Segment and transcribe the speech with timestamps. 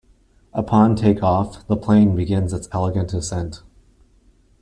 [0.55, 3.61] Upon take-off, the plane begins its elegant ascent.